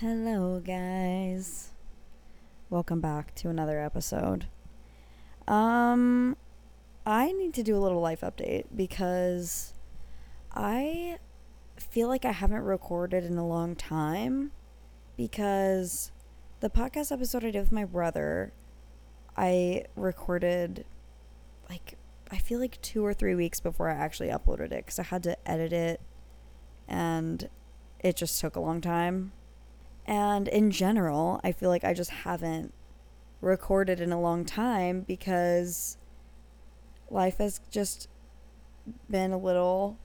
[0.00, 1.70] Hello, guys.
[2.70, 4.46] Welcome back to another episode.
[5.48, 6.36] Um,
[7.04, 9.74] I need to do a little life update because
[10.54, 11.18] I
[11.74, 14.52] feel like I haven't recorded in a long time
[15.16, 16.12] because
[16.60, 18.52] the podcast episode I did with my brother,
[19.36, 20.84] I recorded
[21.68, 21.98] like
[22.30, 25.24] I feel like two or three weeks before I actually uploaded it because I had
[25.24, 26.00] to edit it
[26.86, 27.48] and
[27.98, 29.32] it just took a long time.
[30.08, 32.72] And in general, I feel like I just haven't
[33.42, 35.98] recorded in a long time because
[37.10, 38.08] life has just
[39.10, 39.98] been a little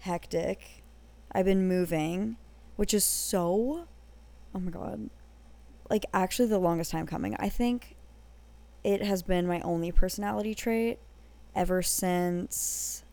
[0.00, 0.82] hectic.
[1.30, 2.36] I've been moving,
[2.74, 3.86] which is so,
[4.52, 5.08] oh my God,
[5.88, 7.36] like actually the longest time coming.
[7.38, 7.94] I think
[8.82, 10.98] it has been my only personality trait
[11.54, 13.04] ever since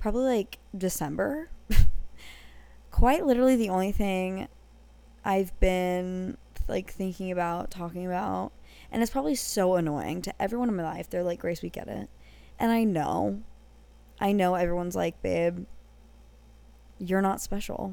[0.00, 1.50] probably like December.
[2.90, 4.48] Quite literally the only thing
[5.28, 8.50] I've been like thinking about, talking about,
[8.90, 11.10] and it's probably so annoying to everyone in my life.
[11.10, 12.08] They're like, Grace, we get it.
[12.58, 13.42] And I know,
[14.18, 15.66] I know everyone's like, babe,
[16.98, 17.92] you're not special.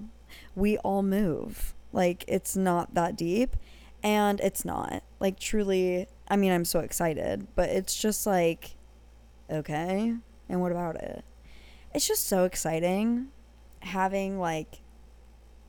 [0.56, 1.73] We all move.
[1.91, 3.58] Like, it's not that deep.
[4.02, 5.03] And it's not.
[5.19, 8.78] Like, truly, I mean, I'm so excited, but it's just like,
[9.52, 10.16] okay.
[10.47, 11.25] And what about it?
[11.94, 13.28] It's just so exciting
[13.81, 14.80] having like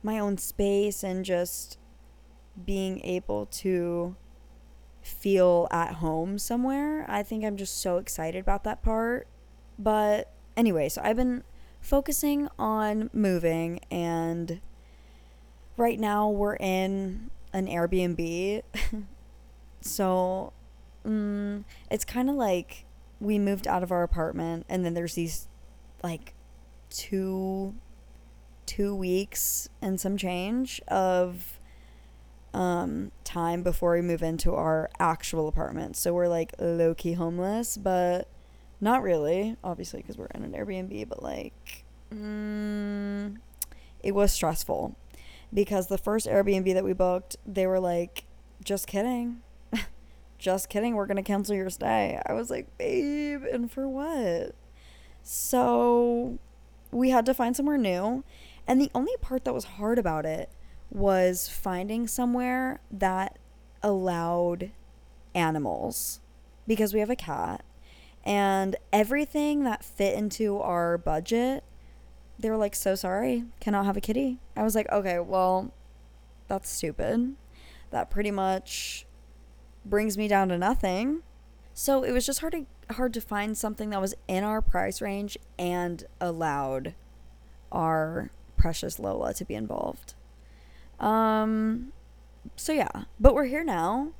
[0.06, 1.78] my own space and just
[2.64, 4.16] being able to
[5.02, 7.04] feel at home somewhere.
[7.08, 9.26] I think I'm just so excited about that part.
[9.78, 11.42] But anyway, so I've been
[11.80, 14.60] focusing on moving and
[15.76, 18.62] right now we're in an Airbnb.
[19.80, 20.52] so
[21.04, 22.84] mm, it's kind of like
[23.20, 25.48] we moved out of our apartment and then there's these
[26.02, 26.34] like
[26.90, 27.74] two
[28.66, 31.58] two weeks and some change of
[32.52, 35.96] um, time before we move into our actual apartment.
[35.96, 38.28] So we're like low key homeless, but
[38.80, 43.36] not really, obviously, because we're in an Airbnb, but like, mm,
[44.02, 44.96] it was stressful
[45.52, 48.24] because the first Airbnb that we booked, they were like,
[48.64, 49.42] just kidding.
[50.38, 50.94] just kidding.
[50.94, 52.20] We're going to cancel your stay.
[52.26, 54.54] I was like, babe, and for what?
[55.22, 56.38] So
[56.90, 58.24] we had to find somewhere new.
[58.66, 60.50] And the only part that was hard about it
[60.90, 63.38] was finding somewhere that
[63.82, 64.70] allowed
[65.34, 66.20] animals
[66.66, 67.64] because we have a cat
[68.24, 71.62] and everything that fit into our budget
[72.38, 74.38] they were like so sorry cannot have a kitty.
[74.56, 75.72] I was like okay well
[76.48, 77.34] that's stupid.
[77.90, 79.06] That pretty much
[79.84, 81.22] brings me down to nothing.
[81.74, 85.00] So it was just hard to hard to find something that was in our price
[85.00, 86.94] range and allowed
[87.72, 90.14] our precious Lola to be involved.
[91.00, 91.92] Um
[92.54, 94.12] so yeah, but we're here now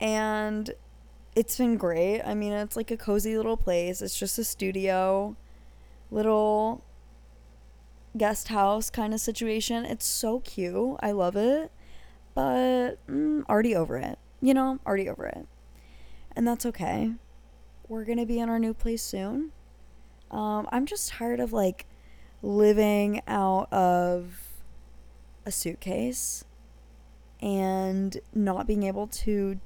[0.00, 0.74] and
[1.34, 2.20] it's been great.
[2.22, 4.02] I mean, it's like a cozy little place.
[4.02, 5.36] It's just a studio,
[6.10, 6.84] little
[8.16, 9.84] guest house kind of situation.
[9.84, 10.96] It's so cute.
[11.00, 11.70] I love it.
[12.34, 14.18] But mm, already over it.
[14.40, 15.46] You know, already over it.
[16.34, 17.12] And that's okay.
[17.88, 19.52] We're to be in our new place soon.
[20.30, 21.86] Um, I'm just tired of like
[22.42, 24.38] living out of
[25.46, 26.44] a suitcase
[27.40, 29.60] and not being able to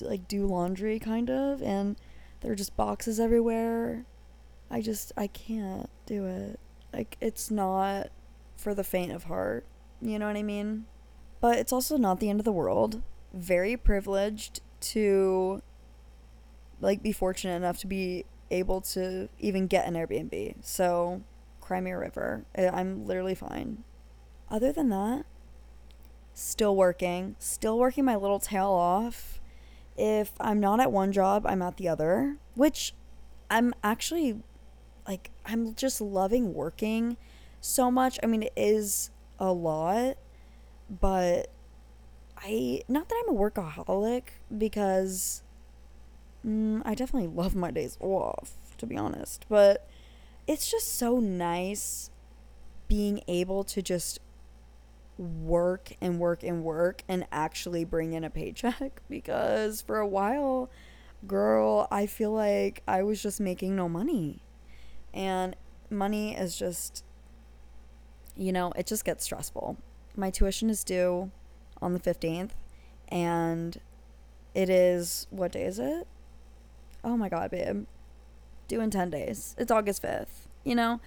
[0.00, 1.96] like do laundry kind of and
[2.40, 4.04] there are just boxes everywhere.
[4.70, 6.60] I just I can't do it.
[6.92, 8.08] Like it's not
[8.56, 9.66] for the faint of heart.
[10.00, 10.86] You know what I mean?
[11.40, 13.02] But it's also not the end of the world.
[13.32, 15.62] Very privileged to
[16.80, 20.56] like be fortunate enough to be able to even get an Airbnb.
[20.62, 21.22] So
[21.68, 22.46] Cry me a river.
[22.56, 23.84] I'm literally fine.
[24.50, 25.26] Other than that,
[26.32, 29.38] still working, still working my little tail off.
[29.94, 32.94] If I'm not at one job, I'm at the other, which
[33.50, 34.40] I'm actually
[35.06, 37.18] like, I'm just loving working
[37.60, 38.18] so much.
[38.22, 40.16] I mean, it is a lot,
[40.88, 41.50] but
[42.38, 44.22] I, not that I'm a workaholic
[44.56, 45.42] because
[46.46, 49.86] mm, I definitely love my days off, to be honest, but
[50.48, 52.10] it's just so nice
[52.88, 54.18] being able to just
[55.18, 59.02] work and work and work and actually bring in a paycheck.
[59.08, 60.70] Because for a while
[61.26, 64.42] girl i feel like i was just making no money.
[65.12, 65.54] And
[65.90, 67.04] money is just
[68.34, 69.76] you know it just gets stressful.
[70.16, 71.30] My tuition is due
[71.82, 72.52] on the 15th
[73.08, 73.78] and
[74.54, 76.06] it is what day is it?
[77.04, 77.86] Oh my god babe
[78.68, 79.56] due in 10 days.
[79.58, 80.46] It's August 5th.
[80.64, 81.00] You know,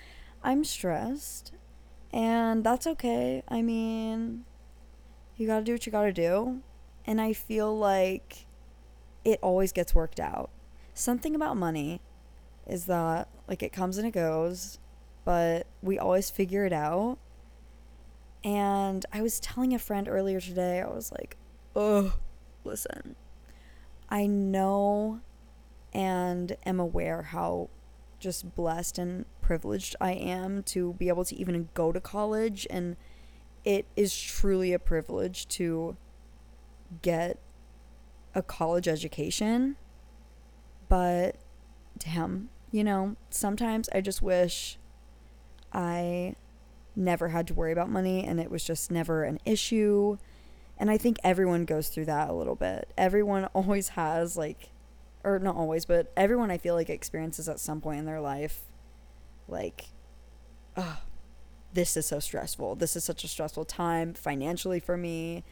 [0.44, 1.54] I'm stressed
[2.12, 3.44] and that's okay.
[3.48, 4.44] I mean,
[5.42, 6.62] You got to do what you got to do.
[7.06, 8.46] And I feel like
[9.26, 10.52] it always gets worked out.
[10.94, 12.00] Something about money
[12.68, 14.78] is that, like, it comes and it goes,
[15.26, 17.18] but we always figure it out.
[18.44, 21.38] And I was telling a friend earlier today, I was like,
[21.76, 22.18] oh,
[22.64, 23.16] listen,
[24.10, 25.22] I know
[25.94, 27.70] and am aware how
[28.20, 32.68] just blessed and privileged I am to be able to even go to college.
[32.70, 32.96] And
[33.66, 35.98] it is truly a privilege to
[37.02, 37.38] get
[38.34, 39.76] a college education.
[40.88, 41.36] But
[41.98, 44.78] damn, you know, sometimes I just wish
[45.74, 46.36] I
[46.96, 50.18] never had to worry about money and it was just never an issue.
[50.78, 52.92] And I think everyone goes through that a little bit.
[52.98, 54.70] Everyone always has, like,
[55.24, 58.64] or not always, but everyone I feel like experiences at some point in their life,
[59.48, 59.90] like,
[60.76, 61.00] oh,
[61.74, 62.76] this is so stressful.
[62.76, 65.44] This is such a stressful time financially for me.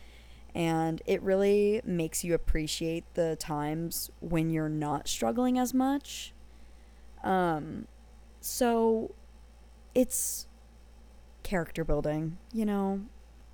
[0.55, 6.33] And it really makes you appreciate the times when you're not struggling as much.
[7.23, 7.87] Um,
[8.41, 9.13] so
[9.93, 10.47] it's
[11.43, 13.01] character building, you know?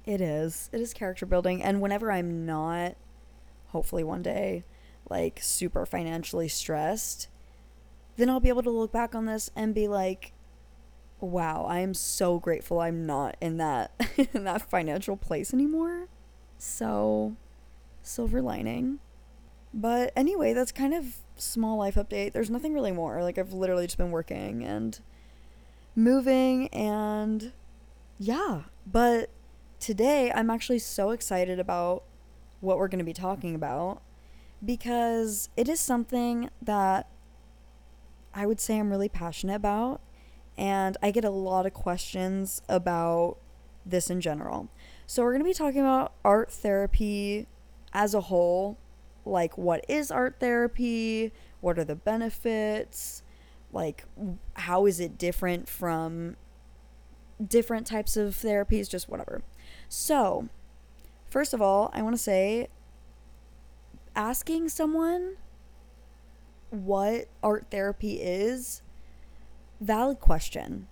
[0.05, 0.69] It is.
[0.71, 1.63] It is character building.
[1.63, 2.95] And whenever I'm not,
[3.67, 4.63] hopefully one day,
[5.09, 7.27] like super financially stressed,
[8.17, 10.33] then I'll be able to look back on this and be like,
[11.19, 13.91] wow, I am so grateful I'm not in that
[14.33, 16.07] in that financial place anymore.
[16.57, 17.35] So,
[18.01, 18.99] silver lining.
[19.73, 22.31] But anyway, that's kind of small life update.
[22.31, 23.21] There's nothing really more.
[23.21, 24.99] Like I've literally just been working and
[25.95, 27.51] moving and
[28.17, 29.29] yeah, but
[29.79, 32.03] today I'm actually so excited about
[32.61, 34.01] what we're going to be talking about
[34.63, 37.07] because it is something that
[38.33, 40.01] I would say I'm really passionate about
[40.57, 43.37] and I get a lot of questions about
[43.85, 44.69] this in general.
[45.07, 47.47] So, we're going to be talking about art therapy
[47.93, 48.77] as a whole.
[49.25, 51.31] Like, what is art therapy?
[51.61, 53.23] What are the benefits?
[53.71, 54.05] Like,
[54.53, 56.37] how is it different from
[57.45, 58.89] different types of therapies?
[58.89, 59.43] Just whatever.
[59.89, 60.49] So,
[61.27, 62.69] first of all, I want to say
[64.15, 65.35] asking someone
[66.69, 68.81] what art therapy is
[69.79, 70.87] valid question.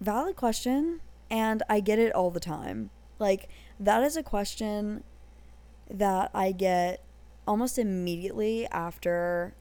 [0.00, 1.00] Valid question,
[1.30, 2.90] and I get it all the time.
[3.18, 3.48] Like,
[3.80, 5.04] that is a question
[5.90, 7.02] that I get
[7.46, 9.54] almost immediately after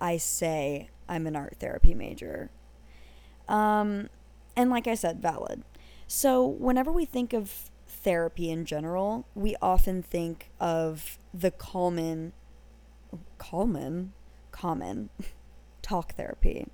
[0.00, 2.50] I say I'm an art therapy major.
[3.48, 4.08] Um,
[4.56, 5.62] and like I said, valid.
[6.06, 7.70] So, whenever we think of
[8.02, 12.32] therapy in general, we often think of the common,
[13.38, 14.12] common,
[14.50, 15.10] common
[15.82, 16.66] talk therapy.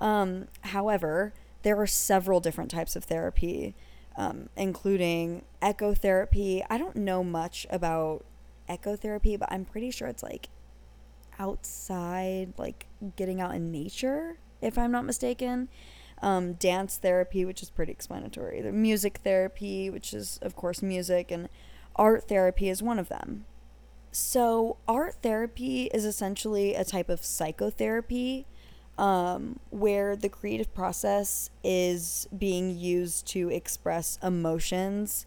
[0.00, 1.32] Um, however,
[1.62, 3.74] there are several different types of therapy,
[4.16, 6.64] um, including ecotherapy.
[6.68, 8.24] I don't know much about
[8.68, 10.48] ecotherapy, but I'm pretty sure it's like
[11.38, 12.86] outside, like
[13.16, 15.68] getting out in nature, if I'm not mistaken.
[16.22, 18.62] Um, dance therapy, which is pretty explanatory.
[18.62, 21.48] The music therapy, which is, of course, music, and
[21.96, 23.44] art therapy is one of them.
[24.10, 28.46] So, art therapy is essentially a type of psychotherapy
[28.96, 35.26] um, where the creative process is being used to express emotions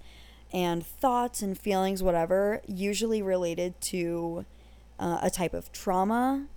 [0.53, 4.45] and thoughts and feelings, whatever, usually related to
[4.99, 6.47] uh, a type of trauma,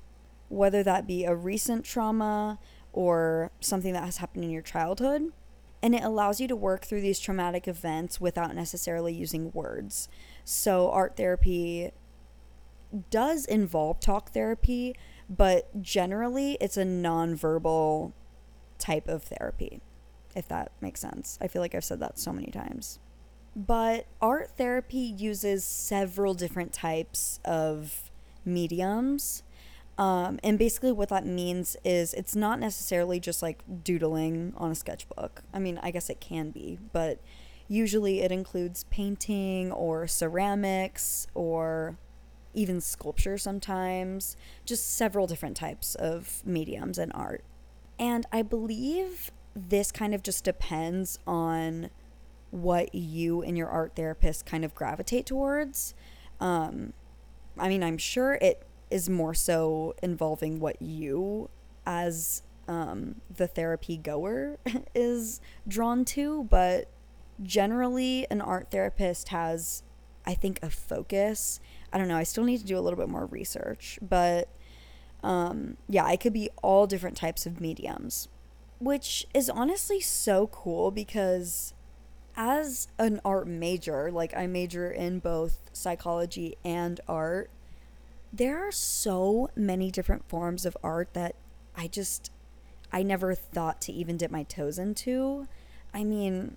[0.49, 2.59] whether that be a recent trauma
[2.92, 5.32] or something that has happened in your childhood.
[5.82, 10.09] And it allows you to work through these traumatic events without necessarily using words.
[10.44, 11.92] So, art therapy
[13.11, 14.94] does involve talk therapy,
[15.28, 18.12] but generally it's a nonverbal
[18.78, 19.80] type of therapy,
[20.35, 21.38] if that makes sense.
[21.40, 22.99] I feel like I've said that so many times.
[23.54, 28.11] But art therapy uses several different types of
[28.44, 29.42] mediums.
[30.00, 34.75] Um, and basically, what that means is it's not necessarily just like doodling on a
[34.75, 35.42] sketchbook.
[35.52, 37.21] I mean, I guess it can be, but
[37.69, 41.99] usually it includes painting or ceramics or
[42.54, 47.45] even sculpture sometimes, just several different types of mediums and art.
[47.99, 51.90] And I believe this kind of just depends on
[52.50, 55.92] what you and your art therapist kind of gravitate towards.
[56.40, 56.95] Um,
[57.59, 61.50] I mean, I'm sure it is more so involving what you,
[61.87, 64.59] as um, the therapy goer,
[64.94, 66.88] is drawn to, but
[67.42, 69.82] generally, an art therapist has,
[70.26, 71.61] I think, a focus
[71.92, 72.16] I don't know.
[72.16, 74.49] I still need to do a little bit more research, but
[75.23, 78.28] um, yeah, it could be all different types of mediums,
[78.78, 81.75] which is honestly so cool because
[82.37, 87.50] as an art major, like I major in both psychology and art,
[88.32, 91.34] there are so many different forms of art that
[91.76, 92.30] I just
[92.92, 95.46] I never thought to even dip my toes into.
[95.94, 96.56] I mean,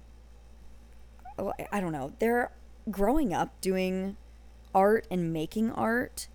[1.38, 2.14] oh, I don't know.
[2.20, 2.52] They're
[2.90, 4.18] growing up doing
[4.74, 6.28] art and making art.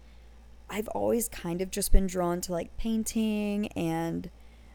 [0.71, 4.31] I've always kind of just been drawn to like painting and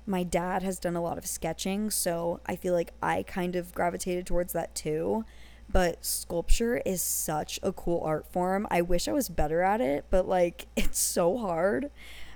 [0.05, 3.73] my dad has done a lot of sketching, so I feel like I kind of
[3.73, 5.23] gravitated towards that too.
[5.69, 8.67] But sculpture is such a cool art form.
[8.69, 11.89] I wish I was better at it, but like it's so hard.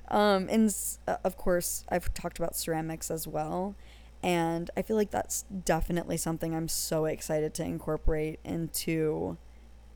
[0.09, 0.73] Um, and
[1.07, 3.75] uh, of course, I've talked about ceramics as well.
[4.23, 9.37] And I feel like that's definitely something I'm so excited to incorporate into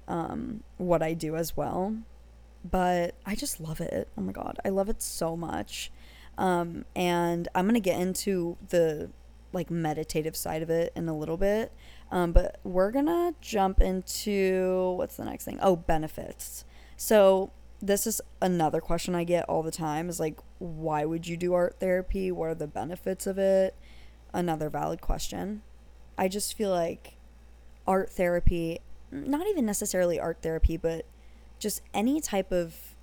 [0.08, 1.96] um, what I do as well.
[2.64, 4.10] But I just love it.
[4.18, 4.60] Oh my God.
[4.64, 5.92] I love it so much.
[6.38, 9.10] Um, and I'm going to get into the
[9.54, 11.72] like meditative side of it in a little bit.
[12.12, 15.60] Um, but we're to jump into what's the next thing?
[15.62, 16.66] Oh, benefits.
[16.98, 17.52] So
[17.82, 21.54] this is another question I get all the time is like, why would you do
[21.54, 22.32] art therapy?
[22.32, 23.76] What are the benefits of it?
[24.34, 25.64] Another valid question.
[26.18, 27.14] I just feel like
[27.88, 31.06] art therapy, not even necessarily art therapy, but
[31.60, 32.96] just any type of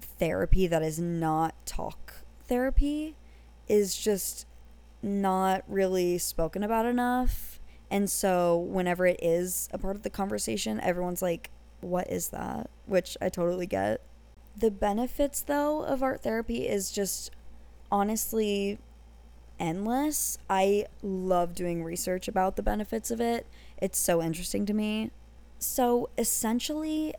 [0.00, 2.14] therapy that is not talk
[2.46, 3.16] therapy
[3.68, 4.45] is just
[5.06, 7.60] not really spoken about enough.
[7.90, 12.68] And so, whenever it is a part of the conversation, everyone's like, what is that?
[12.86, 14.02] Which I totally get.
[14.56, 17.30] The benefits, though, of art therapy is just
[17.90, 18.78] honestly
[19.60, 20.38] endless.
[20.50, 23.46] I love doing research about the benefits of it,
[23.78, 25.10] it's so interesting to me.
[25.58, 27.14] So, essentially,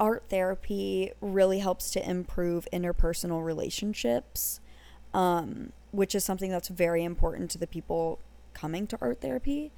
[0.00, 4.60] art therapy really helps to improve interpersonal relationships,
[5.14, 8.18] um, which is something that's very important to the people
[8.52, 9.72] coming to art therapy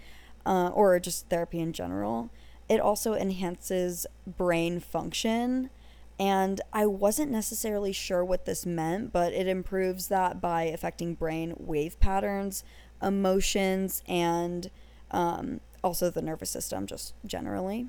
[0.46, 2.30] uh, or just therapy in general
[2.68, 5.70] it also enhances brain function.
[6.18, 11.54] And I wasn't necessarily sure what this meant, but it improves that by affecting brain
[11.58, 12.62] wave patterns,
[13.02, 14.70] emotions, and
[15.10, 17.88] um, also the nervous system, just generally.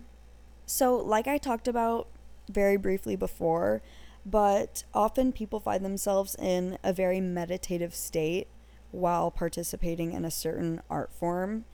[0.65, 2.07] So, like I talked about
[2.49, 3.83] very briefly before,
[4.25, 8.47] but often people find themselves in a very meditative state
[8.91, 11.65] while participating in a certain art form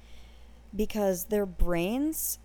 [0.75, 2.39] because their brains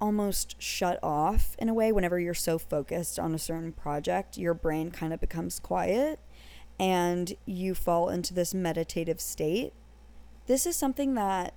[0.00, 1.92] almost shut off in a way.
[1.92, 6.18] Whenever you're so focused on a certain project your brain kind of becomes quiet
[6.78, 9.72] and you fall into this meditative state.
[10.46, 11.54] This is something that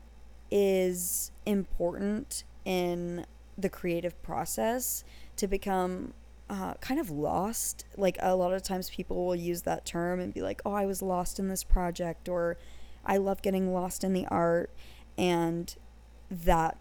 [0.51, 3.25] is important in
[3.57, 5.03] the creative process
[5.37, 6.13] to become
[6.49, 7.85] uh, kind of lost.
[7.97, 10.85] Like a lot of times people will use that term and be like, oh, I
[10.85, 12.57] was lost in this project, or
[13.05, 14.71] I love getting lost in the art.
[15.17, 15.75] And
[16.29, 16.77] that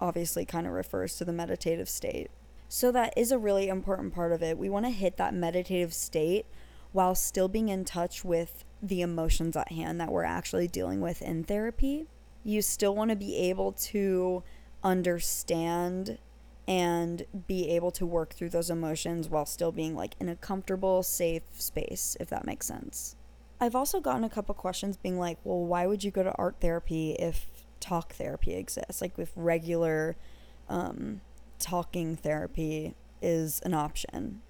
[0.00, 2.30] obviously kind of refers to the meditative state.
[2.68, 4.58] So, that is a really important part of it.
[4.58, 6.46] We want to hit that meditative state
[6.92, 11.22] while still being in touch with the emotions at hand that we're actually dealing with
[11.22, 12.06] in therapy.
[12.42, 14.42] You still want to be able to
[14.82, 16.18] understand
[16.66, 21.02] and be able to work through those emotions while still being like in a comfortable,
[21.02, 23.16] safe space, if that makes sense.
[23.60, 26.56] I've also gotten a couple questions being like, well, why would you go to art
[26.60, 30.16] therapy if talk therapy exists, like with regular
[30.68, 31.20] um,
[31.58, 34.40] talking therapy is an option.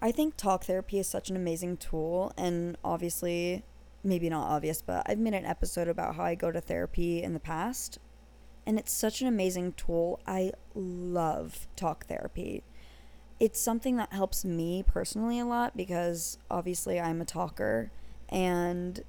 [0.00, 3.64] I think talk therapy is such an amazing tool, and obviously,
[4.04, 7.34] maybe not obvious, but I've made an episode about how I go to therapy in
[7.34, 7.98] the past,
[8.68, 10.20] and it's such an amazing tool.
[10.26, 12.62] I love talk therapy.
[13.40, 17.90] It's something that helps me personally a lot because obviously I'm a talker,
[18.28, 19.02] and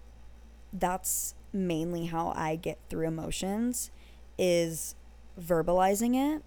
[0.71, 3.91] that's mainly how I get through emotions
[4.37, 4.95] is
[5.37, 6.41] verbalizing it,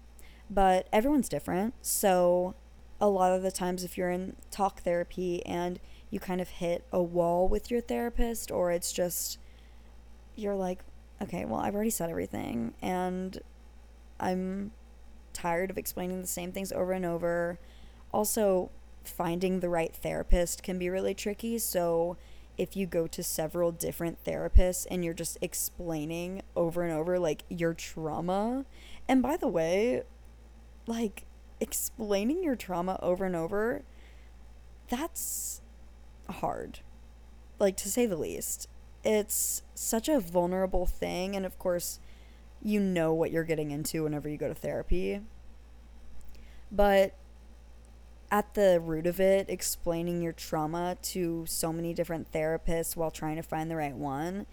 [0.49, 1.75] but everyone's different.
[1.83, 2.55] So
[2.99, 5.79] a lot of the times if you're in talk therapy and
[6.09, 9.37] you kind of hit a wall with your therapist or it's just
[10.35, 10.79] you're like,
[11.23, 13.39] okay, well, I've already said everything and
[14.19, 14.71] I'm
[15.33, 17.59] tired of explaining the same things over and over.
[18.11, 18.69] Also,
[19.03, 22.15] finding the right therapist can be really tricky, so
[22.57, 27.43] if you go to several different therapists and you're just explaining over and over like
[27.49, 28.65] your trauma.
[29.07, 30.03] And by the way,
[30.85, 31.25] like
[31.59, 33.81] explaining your trauma over and over,
[34.87, 35.61] that's
[36.29, 36.79] hard.
[37.59, 38.67] Like to say the least.
[39.03, 41.99] It's such a vulnerable thing and of course
[42.61, 45.19] you know what you're getting into whenever you go to therapy.
[46.71, 47.13] But
[48.31, 53.35] at the root of it, explaining your trauma to so many different therapists while trying
[53.35, 54.45] to find the right one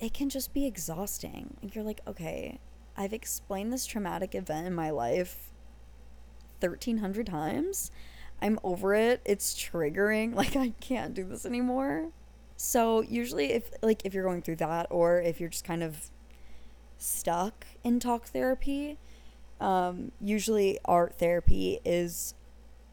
[0.00, 1.56] it can just be exhausting.
[1.62, 2.58] You're like, okay,
[2.96, 5.50] I've explained this traumatic event in my life
[6.60, 7.90] 1300 times.
[8.42, 9.20] I'm over it.
[9.24, 10.34] It's triggering.
[10.44, 12.08] Like I can't do this anymore.
[12.66, 16.10] So, usually if like if you're going through that or if you're just kind of
[16.96, 18.98] stuck in talk therapy,
[19.60, 22.34] um, usually art therapy is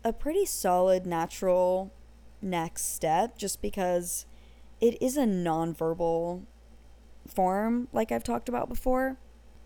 [0.03, 1.93] a pretty solid natural
[2.41, 4.25] next step just because
[4.81, 6.43] it is a nonverbal
[7.25, 9.15] form like I've talked about before,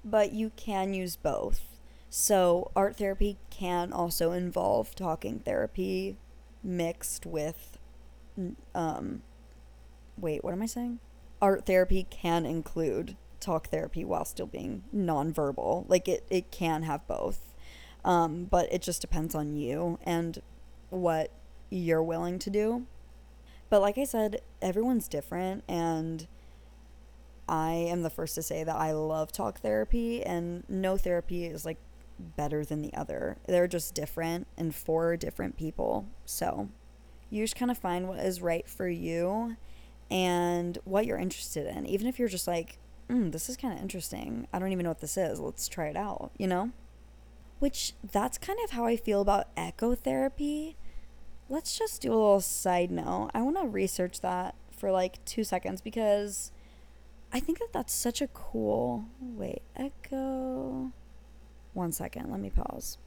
[0.04, 1.80] but you can use both.
[2.12, 6.16] So, art therapy can also involve talking therapy
[6.64, 7.80] mixed with
[8.76, 9.24] um
[10.18, 11.00] wait, what am I saying?
[11.42, 15.86] Art therapy can include talk therapy while still being nonverbal.
[15.88, 17.54] Like it, it can have both.
[18.04, 20.42] Um, but it just depends on you and
[20.90, 21.32] what
[21.70, 22.86] you're willing to do.
[23.70, 26.28] But like I said, everyone's different and
[27.48, 31.66] I am the first to say that I love talk therapy and no therapy is
[31.66, 31.78] like
[32.20, 33.38] better than the other.
[33.48, 36.08] They're just different and for different people.
[36.26, 36.70] So
[37.30, 39.58] you just kind of find what is right for you
[40.10, 41.86] and what you're interested in.
[41.86, 42.78] Even if you're just like,
[43.10, 44.48] mm, this is kind of interesting.
[44.54, 45.40] I don't even know what this is.
[45.40, 46.72] Let's try it out, you know?
[47.60, 50.76] Which that's kind of how I feel about echo therapy.
[51.50, 53.32] Let's just do a little side note.
[53.34, 56.52] I want to research that for like two seconds because
[57.32, 59.06] I think that that's such a cool.
[59.20, 60.92] Wait, echo.
[61.74, 62.98] One second, let me pause.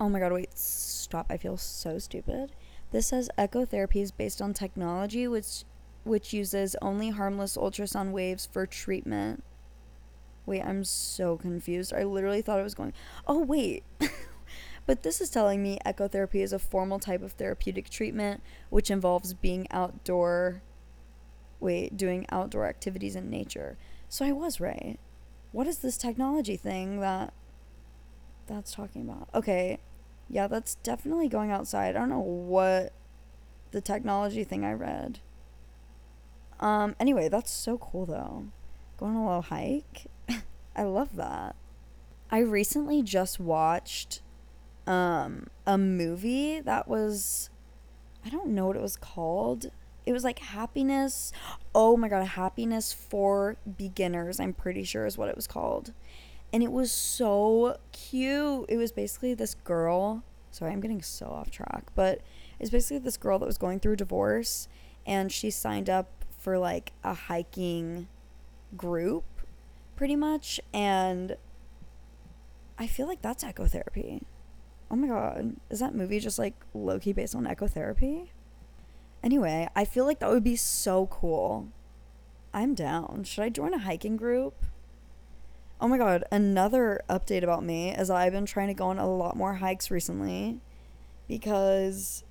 [0.00, 1.26] Oh my god, wait, stop.
[1.28, 2.52] I feel so stupid.
[2.90, 5.64] This says echo therapy is based on technology which
[6.04, 9.42] which uses only harmless ultrasound waves for treatment.
[10.46, 11.92] Wait, I'm so confused.
[11.92, 12.94] I literally thought it was going.
[13.26, 13.84] Oh, wait.
[14.86, 19.34] but this is telling me ecotherapy is a formal type of therapeutic treatment which involves
[19.34, 20.62] being outdoor.
[21.60, 23.76] Wait, doing outdoor activities in nature.
[24.08, 24.98] So I was right.
[25.52, 27.34] What is this technology thing that
[28.46, 29.28] that's talking about?
[29.34, 29.78] Okay.
[30.30, 31.96] Yeah, that's definitely going outside.
[31.96, 32.92] I don't know what
[33.70, 35.20] the technology thing I read.
[36.60, 38.46] Um, anyway, that's so cool though.
[38.96, 40.06] Going on a little hike.
[40.76, 41.56] I love that.
[42.30, 44.20] I recently just watched
[44.86, 47.50] um a movie that was
[48.24, 49.70] I don't know what it was called.
[50.04, 51.32] It was like happiness.
[51.74, 54.40] Oh my god, happiness for beginners.
[54.40, 55.92] I'm pretty sure is what it was called.
[56.52, 58.66] And it was so cute.
[58.68, 60.24] It was basically this girl.
[60.50, 62.22] Sorry, I'm getting so off track, but
[62.58, 64.66] it's basically this girl that was going through divorce
[65.06, 66.17] and she signed up
[66.48, 68.08] for like a hiking
[68.74, 69.24] group
[69.96, 71.36] pretty much and
[72.78, 74.22] I feel like that's ecotherapy.
[74.90, 78.28] Oh my god, is that movie just like low key based on ecotherapy?
[79.22, 81.68] Anyway, I feel like that would be so cool.
[82.54, 83.24] I'm down.
[83.24, 84.64] Should I join a hiking group?
[85.82, 89.06] Oh my god, another update about me is I've been trying to go on a
[89.06, 90.60] lot more hikes recently
[91.28, 92.24] because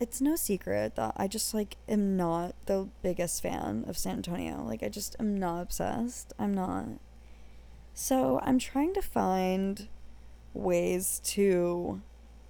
[0.00, 4.64] it's no secret that I just like am not the biggest fan of San Antonio.
[4.64, 6.32] Like I just am not obsessed.
[6.38, 6.86] I'm not.
[7.96, 9.88] So, I'm trying to find
[10.52, 12.02] ways to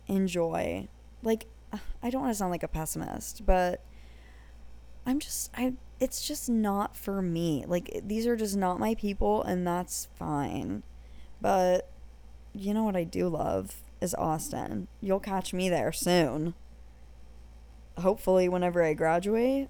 [0.07, 0.88] enjoy.
[1.22, 1.46] Like
[2.02, 3.85] I don't want to sound like a pessimist, but
[5.07, 7.64] I'm just I it's just not for me.
[7.66, 10.83] Like these are just not my people and that's fine.
[11.40, 11.90] But
[12.54, 14.88] you know what I do love is Austin.
[15.00, 16.54] You'll catch me there soon
[17.98, 19.68] hopefully whenever I graduate,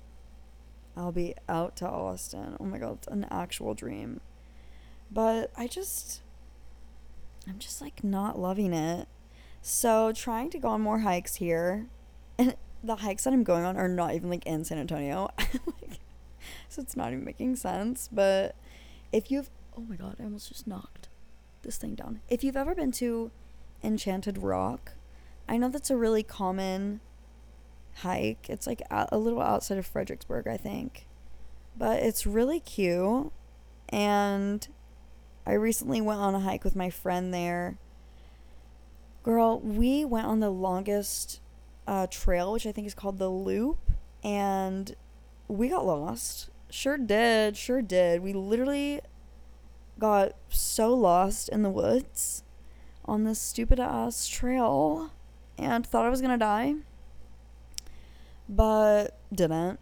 [0.96, 2.56] I'll be out to Austin.
[2.60, 4.20] Oh my god, it's an actual dream.
[5.10, 6.22] But I just
[7.48, 9.08] I'm just like not loving it.
[9.60, 11.86] So trying to go on more hikes here.
[12.38, 15.30] And the hikes that I'm going on are not even like in San Antonio.
[15.38, 16.00] like,
[16.68, 18.08] so it's not even making sense.
[18.12, 18.54] But
[19.12, 21.08] if you've oh my god, I almost just knocked
[21.62, 22.20] this thing down.
[22.28, 23.30] If you've ever been to
[23.82, 24.92] Enchanted Rock,
[25.48, 27.00] I know that's a really common
[27.96, 28.48] hike.
[28.48, 31.06] It's like a little outside of Fredericksburg, I think.
[31.76, 33.32] But it's really cute.
[33.88, 34.66] And
[35.46, 37.78] I recently went on a hike with my friend there.
[39.22, 41.40] Girl, we went on the longest
[41.86, 43.78] uh, trail, which I think is called the Loop.
[44.22, 44.94] And
[45.48, 46.50] we got lost.
[46.70, 47.56] Sure did.
[47.56, 48.22] Sure did.
[48.22, 49.00] We literally
[49.98, 52.42] got so lost in the woods
[53.04, 55.10] on this stupid ass trail
[55.58, 56.74] and thought I was to die
[58.48, 59.80] but didn't.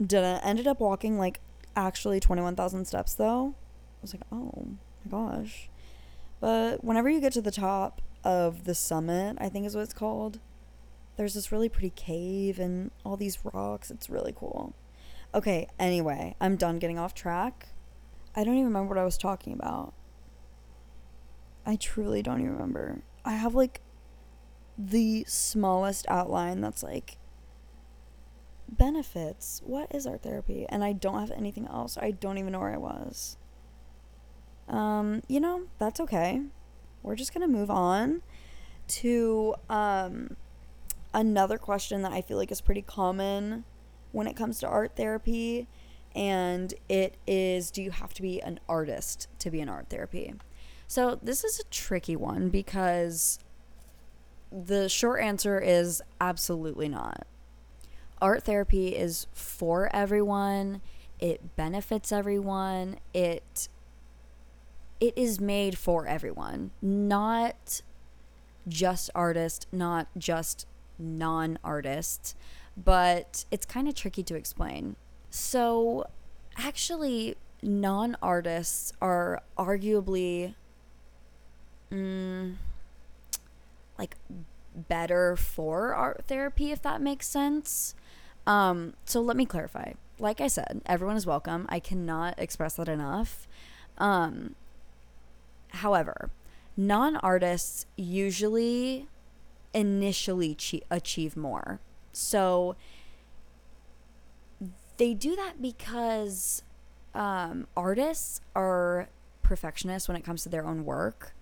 [0.00, 0.44] Didn't.
[0.44, 1.40] Ended up walking like
[1.74, 3.54] actually 21,000 steps though.
[3.56, 4.66] I was like, oh
[5.04, 5.68] my gosh.
[6.40, 9.94] But whenever you get to the top of the summit, I think is what it's
[9.94, 10.40] called,
[11.16, 13.90] there's this really pretty cave and all these rocks.
[13.90, 14.74] It's really cool.
[15.34, 17.68] Okay, anyway, I'm done getting off track.
[18.34, 19.94] I don't even remember what I was talking about.
[21.64, 23.00] I truly don't even remember.
[23.24, 23.80] I have like
[24.78, 27.18] the smallest outline that's like
[28.68, 29.62] benefits.
[29.64, 30.66] What is art therapy?
[30.68, 31.96] And I don't have anything else.
[31.96, 33.36] I don't even know where I was.
[34.68, 36.42] Um, you know, that's okay.
[37.02, 38.22] We're just going to move on
[38.88, 40.36] to um
[41.12, 43.64] another question that I feel like is pretty common
[44.12, 45.66] when it comes to art therapy
[46.14, 50.34] and it is do you have to be an artist to be in art therapy?
[50.88, 53.38] So, this is a tricky one because
[54.52, 57.26] the short answer is absolutely not.
[58.20, 60.80] Art therapy is for everyone.
[61.18, 62.96] It benefits everyone.
[63.12, 63.68] It
[65.00, 67.82] it is made for everyone, not
[68.66, 70.66] just artists, not just
[70.98, 72.34] non-artists,
[72.76, 74.96] but it's kind of tricky to explain.
[75.30, 76.06] So,
[76.56, 80.54] actually non-artists are arguably
[81.90, 82.54] mm,
[83.98, 84.16] like
[84.88, 87.94] better for art therapy if that makes sense.
[88.46, 89.92] Um, so let me clarify.
[90.18, 91.66] Like I said, everyone is welcome.
[91.68, 93.46] I cannot express that enough.
[93.98, 94.54] Um,
[95.68, 96.30] however,
[96.76, 99.08] non artists usually
[99.74, 100.56] initially
[100.90, 101.80] achieve more.
[102.12, 102.76] So
[104.96, 106.62] they do that because
[107.14, 109.08] um, artists are
[109.42, 111.34] perfectionists when it comes to their own work.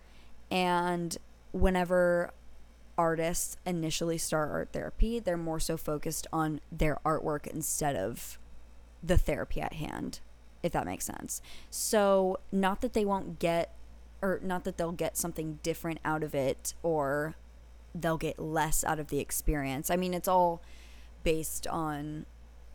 [0.50, 1.16] And
[1.52, 2.32] whenever
[2.96, 8.38] artists initially start art therapy, they're more so focused on their artwork instead of
[9.02, 10.20] the therapy at hand,
[10.62, 11.42] if that makes sense.
[11.70, 13.74] So, not that they won't get,
[14.22, 17.34] or not that they'll get something different out of it, or
[17.94, 19.90] they'll get less out of the experience.
[19.90, 20.62] I mean, it's all
[21.22, 22.26] based on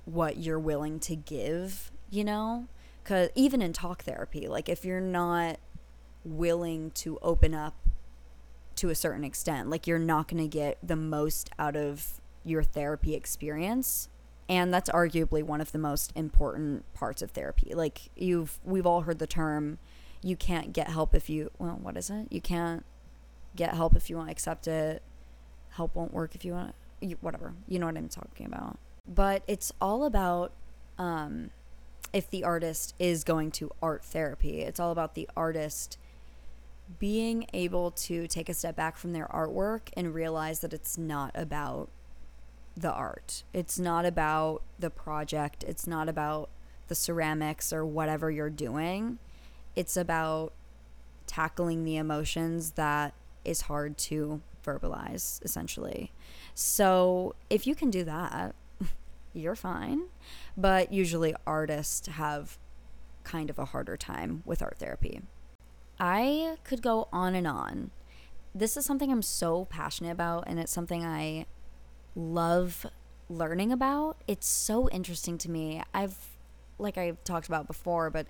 [0.06, 2.68] what you're willing to give, you know?
[3.04, 5.60] Because even in talk therapy, like if you're not
[6.24, 7.76] willing to open up
[8.80, 9.70] to a certain extent.
[9.70, 14.08] Like you're not going to get the most out of your therapy experience.
[14.48, 17.74] And that's arguably one of the most important parts of therapy.
[17.76, 19.80] Like you've we've all heard the term
[20.22, 22.28] you can't get help if you well, what is it?
[22.32, 22.84] You can't
[23.56, 25.04] get help if you won't accept it.
[25.72, 27.54] Help won't work if you want you, whatever.
[27.68, 28.80] You know what I'm talking about.
[29.08, 30.54] But it's all about
[30.98, 31.52] um
[32.14, 34.62] if the artist is going to art therapy.
[34.62, 35.98] It's all about the artist
[36.98, 41.32] being able to take a step back from their artwork and realize that it's not
[41.36, 41.90] about
[42.76, 43.44] the art.
[43.54, 45.64] It's not about the project.
[45.68, 46.50] It's not about
[46.88, 49.20] the ceramics or whatever you're doing.
[49.76, 50.54] It's about
[51.28, 53.14] tackling the emotions that
[53.46, 56.12] is hard to verbalize, essentially.
[56.54, 58.56] So if you can do that,
[59.34, 60.08] you're fine.
[60.58, 62.58] But usually artists have
[63.24, 65.22] kind of a harder time with art therapy.
[66.00, 67.92] I could go on and on.
[68.56, 71.46] This is something I'm so passionate about, and it's something I
[72.16, 72.86] love
[73.30, 74.18] learning about.
[74.28, 75.84] It's so interesting to me.
[75.94, 76.18] I've,
[76.78, 78.28] like I've talked about before, but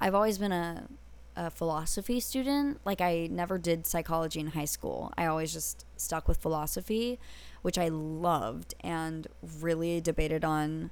[0.00, 0.88] I've always been a,
[1.36, 2.80] a philosophy student.
[2.84, 5.12] Like, I never did psychology in high school.
[5.16, 7.18] I always just stuck with philosophy,
[7.62, 9.26] which I loved and
[9.60, 10.90] really debated on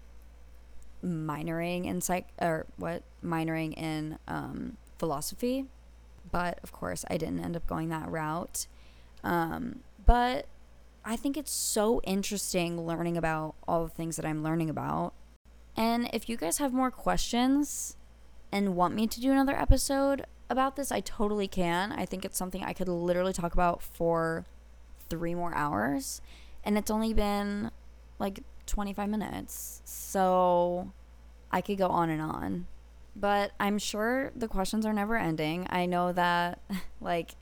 [1.04, 5.66] minoring in psych or what minoring in um, philosophy
[6.30, 8.66] but of course, I didn't end up going that route.
[9.22, 10.46] Um, but
[11.04, 15.14] I think it's so interesting learning about all the things that I'm learning about.
[15.76, 17.96] And if you guys have more questions
[18.52, 21.92] and want me to do another episode about this, I totally can.
[21.92, 24.44] I think it's something I could literally talk about for
[25.08, 26.20] three more hours.
[26.64, 27.70] And it's only been
[28.18, 29.80] like 25 minutes.
[29.84, 30.92] So
[31.50, 32.66] I could go on and on
[33.16, 35.66] but I'm sure the questions are never ending.
[35.70, 36.60] I know that,
[37.00, 37.32] like,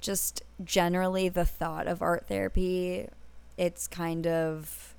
[0.00, 3.08] just generally the thought of art therapy,
[3.56, 4.94] it's kind of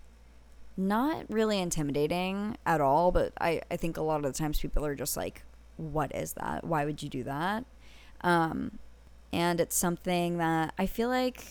[0.75, 4.85] not really intimidating at all, but I, I think a lot of the times people
[4.85, 5.43] are just like,
[5.77, 6.63] what is that?
[6.63, 7.65] Why would you do that?
[8.21, 8.79] Um,
[9.33, 11.43] and it's something that I feel like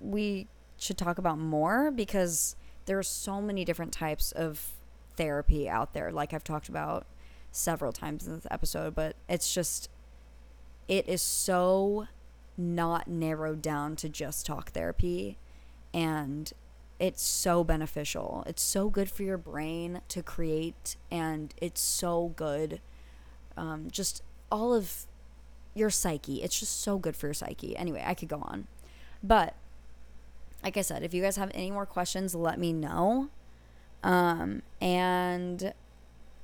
[0.00, 4.72] we should talk about more because there are so many different types of
[5.16, 7.06] therapy out there, like I've talked about
[7.52, 9.88] several times in this episode, but it's just,
[10.88, 12.08] it is so
[12.56, 15.38] not narrowed down to just talk therapy.
[15.94, 16.52] And
[16.98, 18.44] it's so beneficial.
[18.46, 22.80] It's so good for your brain to create, and it's so good.
[23.56, 25.06] Um, just all of
[25.74, 26.42] your psyche.
[26.42, 27.76] It's just so good for your psyche.
[27.76, 28.68] Anyway, I could go on.
[29.22, 29.54] But
[30.62, 33.30] like I said, if you guys have any more questions, let me know.
[34.04, 35.74] Um, and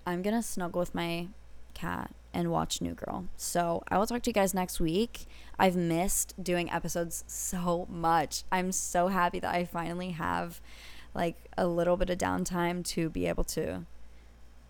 [0.08, 1.28] I'm going to snuggle with my
[1.74, 3.26] cat and watch New Girl.
[3.36, 5.26] So I will talk to you guys next week.
[5.58, 8.44] I've missed doing episodes so much.
[8.50, 10.62] I'm so happy that I finally have
[11.12, 13.84] like a little bit of downtime to be able to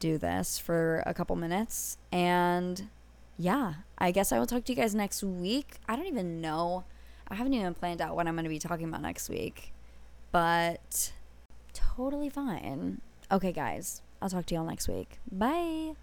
[0.00, 1.98] do this for a couple minutes.
[2.10, 2.88] And
[3.38, 5.76] yeah, I guess I will talk to you guys next week.
[5.88, 6.82] I don't even know.
[7.28, 9.72] I haven't even planned out what I'm going to be talking about next week.
[10.32, 11.12] But
[11.72, 13.02] totally fine.
[13.30, 14.02] Okay, guys.
[14.20, 15.18] I'll talk to y'all next week.
[15.30, 15.94] Bye.